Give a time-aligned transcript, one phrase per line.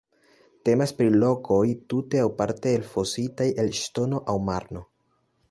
[0.69, 1.59] Temas pri lokoj
[1.93, 4.85] tute aŭ parte elfositaj el ŝtono aŭ marno.